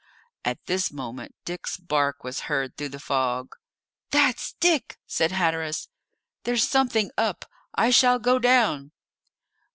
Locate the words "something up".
6.67-7.45